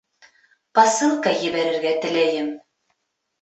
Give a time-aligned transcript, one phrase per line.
[0.79, 2.49] Посылка ебәрергә теләйем.